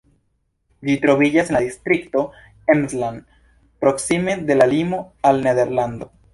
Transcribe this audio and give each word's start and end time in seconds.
Ĝi 0.87 0.95
troviĝas 1.03 1.51
en 1.53 1.57
la 1.57 1.61
distrikto 1.65 2.25
Emsland, 2.77 3.23
proksime 3.85 4.39
de 4.51 4.59
la 4.61 4.71
limo 4.75 5.07
al 5.33 5.47
Nederlando. 5.49 6.15